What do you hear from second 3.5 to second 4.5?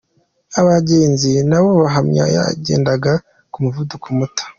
ku muvuduko muto.